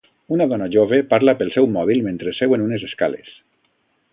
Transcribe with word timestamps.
Una 0.35 0.45
dona 0.53 0.69
jove 0.75 0.97
parla 1.11 1.35
pel 1.43 1.53
seu 1.57 1.69
mòbil 1.75 2.01
mentre 2.07 2.33
seu 2.39 2.57
en 2.59 2.67
unes 2.71 2.87
escales 2.89 3.33